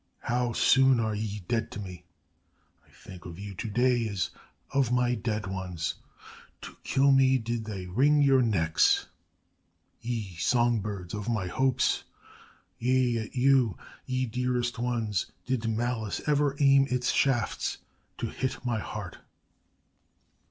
How 0.23 0.53
soon 0.53 0.99
are 0.99 1.13
ye 1.13 1.43
dead 1.47 1.69
to 1.73 1.79
me! 1.79 2.05
I 2.83 2.89
think 2.89 3.25
of 3.27 3.37
you 3.37 3.53
to 3.53 3.69
day 3.69 4.07
as 4.07 4.31
of 4.71 4.91
my 4.91 5.13
dead 5.13 5.45
ones.... 5.45 5.93
To 6.61 6.75
kill 6.83 7.11
me 7.11 7.37
did 7.37 7.65
they 7.65 7.85
wring 7.85 8.19
your 8.23 8.41
necks, 8.41 9.05
ye 10.01 10.37
song 10.37 10.79
birds 10.79 11.13
of 11.13 11.29
my 11.29 11.45
hopes! 11.45 12.03
Yea, 12.79 13.25
at 13.25 13.35
you, 13.35 13.77
ye 14.07 14.25
dearest 14.25 14.79
ones, 14.79 15.27
did 15.45 15.69
malice 15.69 16.19
ever 16.25 16.55
aim 16.59 16.87
its 16.89 17.11
shafts 17.11 17.77
to 18.17 18.25
hit 18.25 18.65
my 18.65 18.79
heart....' 18.79 19.19